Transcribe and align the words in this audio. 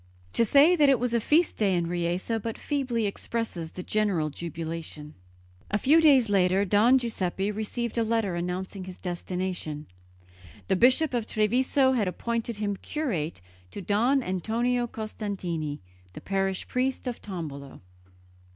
To 0.33 0.43
say 0.43 0.75
that 0.75 0.89
it 0.89 0.99
was 0.99 1.13
a 1.13 1.19
feast 1.19 1.57
day 1.57 1.75
in 1.75 1.85
Riese 1.85 2.31
but 2.41 2.57
feebly 2.57 3.05
expresses 3.05 3.69
the 3.73 3.83
general 3.83 4.31
jubilation. 4.31 5.13
A 5.69 5.77
few 5.77 6.01
days 6.01 6.27
later 6.27 6.65
Don 6.65 6.97
Giuseppe 6.97 7.51
received 7.51 7.99
a 7.99 8.03
letter 8.03 8.33
announcing 8.33 8.85
his 8.85 8.97
destination. 8.97 9.85
The 10.69 10.75
Bishop 10.75 11.13
of 11.13 11.27
Treviso 11.27 11.91
had 11.91 12.07
appointed 12.07 12.57
him 12.57 12.77
curate 12.77 13.41
to 13.69 13.79
Don 13.79 14.23
Antonio 14.23 14.87
Costantini, 14.87 15.81
the 16.13 16.21
parish 16.21 16.67
priest 16.67 17.05
of 17.05 17.21
Tombolo. 17.21 17.81